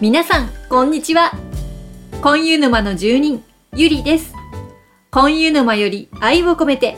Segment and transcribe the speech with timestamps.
[0.00, 1.32] 皆さん、こんにちは。
[2.22, 3.42] 婚湯沼の住人、
[3.74, 4.32] ゆりです。
[5.10, 6.96] 婚湯沼より愛を込めて、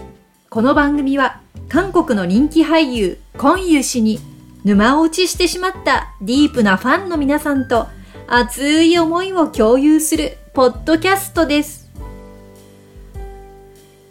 [0.51, 1.41] この番組は、
[1.71, 4.21] 韓国の人気俳優、コンユ氏に、
[4.65, 7.87] 沼落ちしてしまったディープなファンの皆さんと、
[8.29, 11.91] 熱い思いを共有する、ポッドキャストです。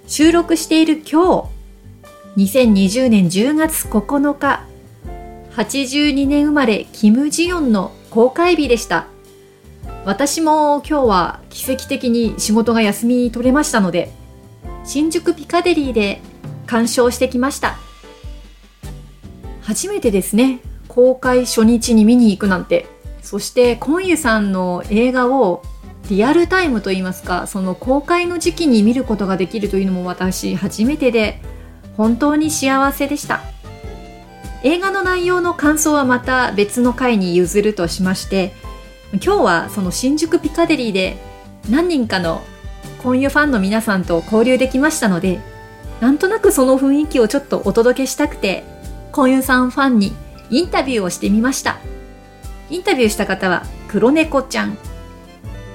[0.07, 1.47] 収録している今
[2.35, 4.65] 日、2020年10月9日、
[5.55, 9.07] 82年生まれキム・ジヨンの公開日でした。
[10.05, 14.11] 私も今日は奇跡的に仕事が休み取れましたので、
[14.83, 16.21] 新宿ピカデリーで
[16.65, 17.77] 鑑賞してきました。
[19.61, 22.87] 初めてですね、公開初日に見に行くなんて。
[23.21, 25.61] そして、コンユさんの映画を
[26.09, 31.39] リアルタイムといいますか、その公開の時期に見ることができるというのも私初めてで、
[31.95, 33.41] 本当に幸せでした。
[34.63, 38.53] 映画の内容の感想はまた別の回に譲るとしまして
[39.13, 41.17] 今日はその新宿ピカデリーで
[41.69, 42.41] 何人かの
[43.01, 45.39] コンユファンの皆さんと交流できましたので
[46.01, 48.63] なんとなくその雰囲気をちょっとお届けしたくて
[49.11, 50.13] コンユさんファンに
[50.49, 51.79] インタビューをしてみました。
[52.69, 54.77] インタビューした方は黒猫ちゃん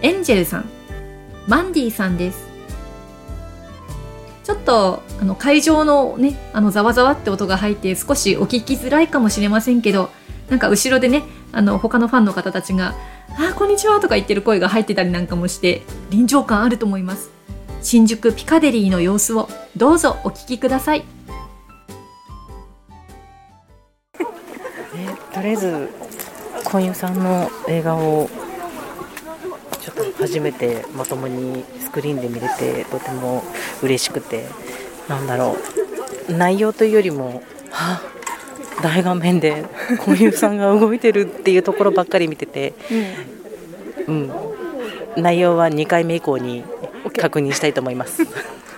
[0.02, 0.68] エンジェルさん
[1.48, 2.53] マンディさんです。
[4.44, 10.10] ちょっとあの会場のねあのざわざわって音が入って少しお聞きづらいかもしれませんけど
[10.50, 12.94] なんか後ろでねあの他のファンの方たちが
[13.40, 17.30] 「あこんにちは」とか言ってる声が入ってたりなんかもして臨場感あると思います。
[17.80, 21.04] 新宿ピカデリーの様子をどうぞお聞きください。
[24.96, 25.90] えとりあえず
[26.64, 28.28] 今夜さんの映画を
[29.84, 33.44] ちょっと初めてまともにスクリーンで見れてとても
[33.82, 34.46] 嬉しくて
[35.08, 35.58] なんだろ
[36.28, 36.32] う。
[36.32, 38.02] 内容というよりもはあ
[38.82, 39.66] 大画面で
[40.06, 42.72] 今夜さんが動いてるっていうところばっかり見てて、
[44.08, 44.32] うん、
[45.18, 46.64] 内容は2回目以降に
[47.20, 48.22] 確認したいと思います。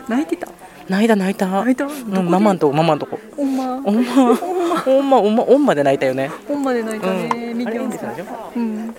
[0.09, 0.49] 泣いてた？
[0.89, 1.47] 泣いた泣いた。
[1.47, 1.87] 泣いた？
[1.87, 3.21] うん、ママんとこママんとこ。
[3.37, 3.77] ほんま。
[3.77, 4.39] おんま。
[4.87, 5.21] おんま。
[5.21, 6.33] おんまおんまで泣いたよね。
[6.49, 7.31] ほんまで泣いたね、うん。
[7.31, 8.95] あれ見てますエンさうん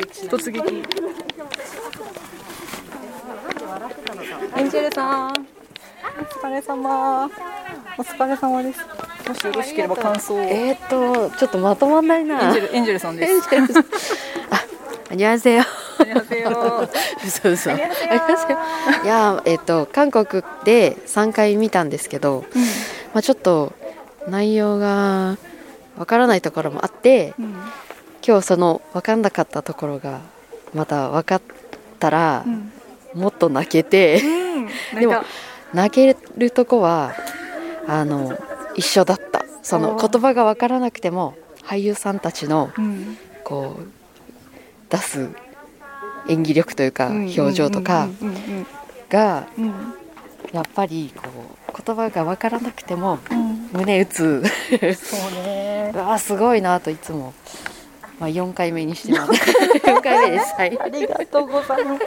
[0.00, 0.58] 撃突撃
[4.56, 5.30] エンジェルさん。
[5.30, 5.32] お
[6.24, 7.26] 疲れ様。
[7.26, 7.28] お
[8.02, 8.80] 疲れ様です。
[9.28, 10.40] もしよろしければ感想を。
[10.40, 12.40] えっ、とちょっとまとまんないな。
[12.46, 13.32] エンジェルエンジェルさんです。
[13.32, 16.88] エンジェルさんあ、んにちは
[17.28, 17.56] そう。
[17.56, 17.76] そう。
[17.76, 23.74] いやえっ、と韓国で3回見たんですけど、うん、まあちょっと
[24.28, 25.36] 内容が
[25.98, 27.54] わからないところもあって、うん、
[28.26, 30.20] 今日そのわかんなかったところが
[30.74, 31.42] また分かっ
[31.98, 32.72] たら、うん。
[33.14, 34.68] もっと泣けて、うん。
[35.00, 35.22] でも
[35.74, 37.12] 泣けるとこは
[37.86, 38.38] あの
[38.76, 39.44] 一緒だった。
[39.62, 43.18] その言葉がわからなくても俳優さんたちのうん。
[43.44, 43.86] こう
[44.90, 45.28] 出す
[46.28, 48.66] 演技力というか表情とかうんうん
[49.08, 49.64] がうん。
[49.64, 49.94] うん。
[50.52, 51.28] やっぱりこ
[51.68, 53.70] う言葉が分からなくてもうん。
[53.72, 54.42] 胸打つ。
[54.68, 55.90] そうね。
[55.94, 57.34] うわーすごいなといつも、
[58.20, 60.78] まあ、4回目にしてます4回目ですはい。
[60.78, 62.04] ありがとうございます。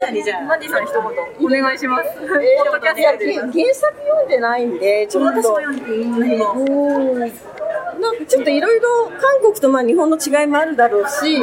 [0.00, 0.24] マンディ
[0.68, 1.02] さん一言。
[1.46, 2.10] お願いします。
[2.18, 7.18] ポッドキャストで原作読んでないんで、ちょっと、うん。
[7.20, 11.38] なんかちょっといろいろ韓国とまあ日本の違いもあるだろうし、え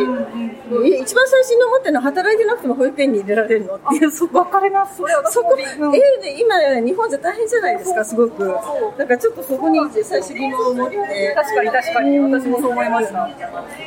[0.65, 4.39] 一番最初に思ってるのは働いてなくても保育園に入れられるのっていう、そこ。
[4.39, 4.97] わかります。
[4.97, 8.47] それ私そこ、えーで今、日本じゃ大変じゃないですか、すごく。
[8.97, 11.33] だからちょっとそこに最初疑問を持って。
[11.35, 13.27] 確かに確かに私もそう思いました。
[13.27, 13.33] ね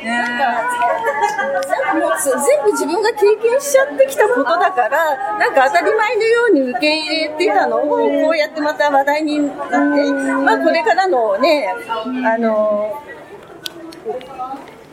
[0.09, 11.73] なんかもう全部自分が経験しちゃってきたことだから、なんか当たり前のように受け入れてたのを、こうやってまた話題になって、まあこれからのね、
[12.25, 13.01] あの、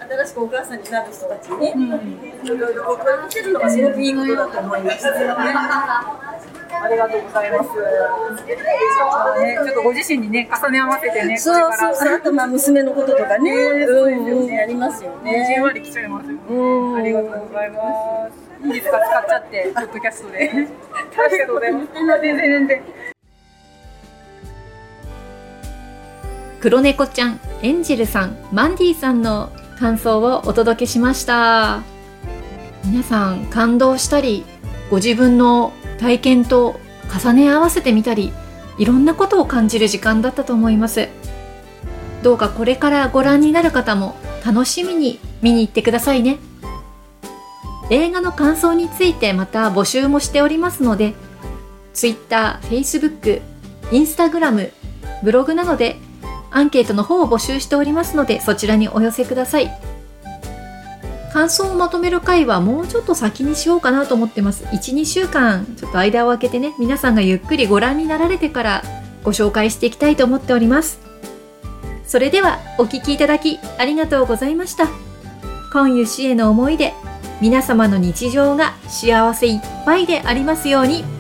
[0.09, 1.71] 新しくお母さんになる人たちに、
[2.44, 2.83] いろいろ
[3.47, 5.55] るのがすごくいいことだと思いましたよね。
[6.69, 7.71] ありがとうございます。
[9.41, 11.39] ね、ちょっとご自身にね重ね合わせてね。
[11.39, 15.60] そうそうそう、あとまあ娘のこととかね、うんうん、やりますよじんね。
[15.63, 16.30] わり来ちゃいますあ
[17.03, 17.78] りがとうございま
[18.30, 18.66] す。
[18.66, 20.51] いいですか使っちゃってポッドキャストで。
[20.51, 21.86] ありがとうございます。
[21.95, 22.83] 全然全然。
[26.60, 31.83] 黒猫ちゃん、エンジェルさん、マンディさんの感想をお届けしました。
[32.84, 34.45] 皆さん感動したり、
[34.91, 36.81] ご自分の体験と
[37.13, 38.33] 重ね合わせてみたり、
[38.78, 41.09] いろんなことを感じる時間だったと思います。
[42.23, 46.39] どうかこれからご覧になる方も楽しみに見に行ってくださいね。
[47.91, 51.15] 映画の感想についてまた募集もしておりますので、
[51.93, 53.43] Twitter、Facebook、
[53.91, 54.71] Instagram、
[55.23, 55.97] ブログなどで
[56.56, 59.70] アンケートの方を募集しておりますのでそちらにお寄せください。
[61.30, 64.64] 感想をまとめる回はもうちょっと先にしようかなと思ってます。
[64.64, 68.82] 12週間ちょっと間を空けてね皆さんがゆっくりご覧になられてから
[69.22, 70.98] ご紹介していきたいと思っております。
[72.06, 74.88] それではお聞きいただきありがとうございました。
[75.70, 76.94] 今湯氏への思いで
[77.42, 81.16] 皆様の日常が幸せいっぱいでありますように。